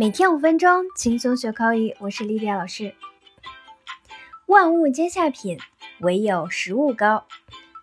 [0.00, 1.96] 每天五分钟，轻松学口语。
[1.98, 2.94] 我是莉迪亚老师。
[4.46, 5.58] 万物皆下品，
[5.98, 7.26] 唯有食物高。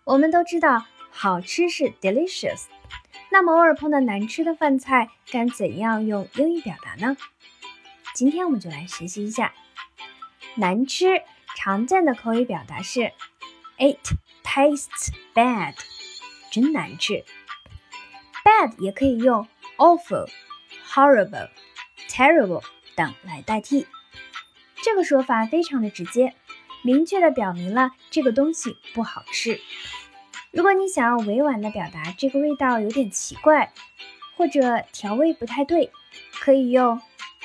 [0.04, 2.68] 我们都知道，好吃是 delicious。
[3.30, 7.18] 那么，偶尔碰到难吃的饭菜，该怎样用英语表达呢？
[8.14, 9.52] 今天我们就来学习一下。
[10.54, 11.20] 难吃
[11.54, 13.12] 常见的口语表达是
[13.76, 14.00] It
[14.42, 15.74] tastes bad，
[16.50, 17.26] 真难吃。
[18.42, 20.30] Bad 也可以用 awful、
[20.88, 21.50] horrible。
[22.16, 22.62] Terrible
[22.94, 23.86] 等来代替，
[24.82, 26.34] 这个说法非常的直接，
[26.82, 29.60] 明确的表明了这个东西不好吃。
[30.50, 33.70] 如果你想要委婉的表达这个味道有点奇怪，
[34.34, 35.92] 或者调味不太对，
[36.40, 37.02] 可以用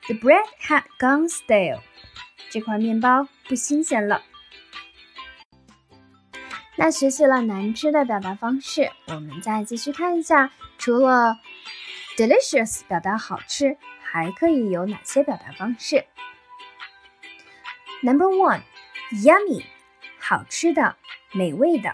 [0.07, 1.83] The bread had gone stale。
[2.49, 4.23] 这块面包不新鲜了。
[6.77, 11.37] 那学习了难吃的表达方式，我们再继续看一下，除了
[12.17, 16.07] delicious 表达好吃，还可以有哪些表达方式
[18.01, 19.63] ？Number one，yummy，
[20.19, 20.97] 好吃的、
[21.33, 21.93] 美味的。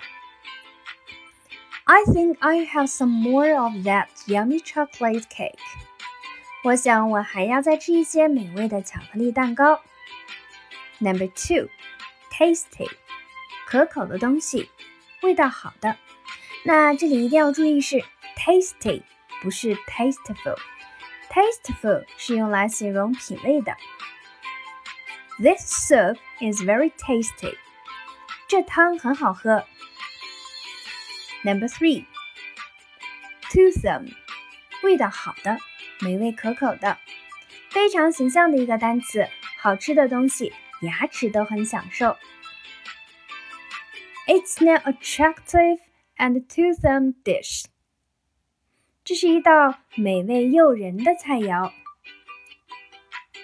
[1.85, 5.57] I think I have some more of that yummy chocolate cake.
[6.63, 9.79] 我想我还要再吃一些美味的巧克力蛋糕。
[10.99, 11.69] Number two,
[12.31, 12.89] tasty，
[13.65, 14.69] 可口的东西，
[15.21, 15.95] 味道好的。
[16.63, 18.03] 那这里一定要注意是
[18.35, 19.03] tasty，
[19.41, 23.75] 不是 tasteful。tasteful 是用来形容品味的。
[25.39, 27.55] This soup is very tasty.
[28.47, 29.63] 这汤很好喝。
[31.43, 32.05] Number three,
[33.49, 34.13] toothsome，
[34.83, 35.57] 味道好的，
[36.01, 36.97] 美味可口的，
[37.69, 39.27] 非常形象的一个单词。
[39.57, 42.17] 好吃的东西，牙齿都很享受。
[44.27, 45.79] It's an attractive
[46.17, 47.65] and toothsome dish。
[49.03, 51.71] 这是一道美味诱人的菜肴。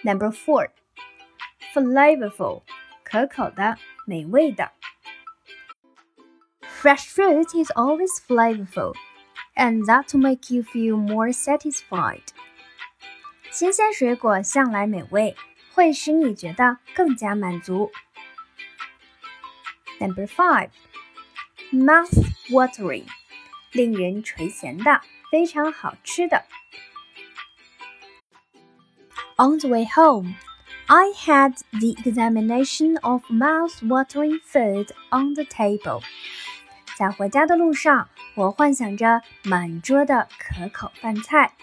[0.03, 0.69] Number four,
[1.73, 2.63] flavorful，
[3.03, 4.71] 可口的，美味的。
[6.79, 8.93] Fresh fruit is always flavorful,
[9.55, 12.23] and that will make you feel more satisfied.
[13.51, 15.35] 新鲜水果向来美味，
[15.73, 17.91] 会使你觉得更加满足。
[19.99, 20.69] Number five,
[21.71, 23.05] mouth watering，
[23.71, 25.01] 令人垂涎的，
[25.31, 26.43] 非常好吃的。
[29.37, 30.35] On the way home,
[30.87, 36.01] I had the examination of mouth-watering food on the table.
[37.00, 41.54] 在回家的路上，我幻想着满桌的可口饭菜。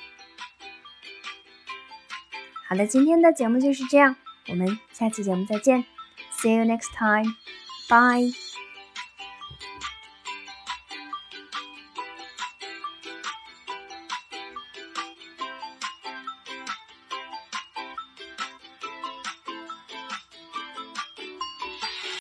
[2.68, 4.16] 好了，今天的节目就是这样，
[4.48, 5.86] 我们下期节目再见
[6.40, 8.57] ，See you next time，bye。